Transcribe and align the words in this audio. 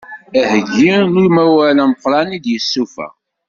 Aheggi 0.39 0.91
n 1.11 1.15
umawal 1.25 1.77
ameqqran 1.83 2.35
i 2.37 2.39
d-yesuffeɣ. 2.43 3.13